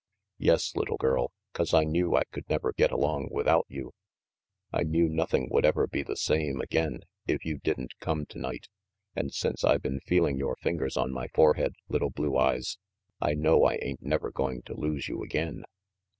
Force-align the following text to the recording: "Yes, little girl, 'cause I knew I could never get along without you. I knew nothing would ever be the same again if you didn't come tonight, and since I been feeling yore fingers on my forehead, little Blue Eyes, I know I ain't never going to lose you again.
"Yes, 0.39 0.75
little 0.75 0.97
girl, 0.97 1.31
'cause 1.53 1.75
I 1.75 1.83
knew 1.83 2.15
I 2.15 2.23
could 2.31 2.49
never 2.49 2.73
get 2.73 2.89
along 2.91 3.27
without 3.29 3.67
you. 3.69 3.91
I 4.73 4.81
knew 4.81 5.07
nothing 5.07 5.47
would 5.51 5.63
ever 5.63 5.85
be 5.85 6.01
the 6.01 6.17
same 6.17 6.59
again 6.59 7.01
if 7.27 7.45
you 7.45 7.59
didn't 7.59 7.99
come 7.99 8.25
tonight, 8.25 8.67
and 9.15 9.31
since 9.31 9.63
I 9.63 9.77
been 9.77 9.99
feeling 9.99 10.39
yore 10.39 10.55
fingers 10.59 10.97
on 10.97 11.11
my 11.11 11.27
forehead, 11.27 11.75
little 11.87 12.09
Blue 12.09 12.35
Eyes, 12.35 12.79
I 13.21 13.35
know 13.35 13.63
I 13.65 13.75
ain't 13.75 14.01
never 14.01 14.31
going 14.31 14.63
to 14.63 14.73
lose 14.73 15.07
you 15.07 15.21
again. 15.21 15.65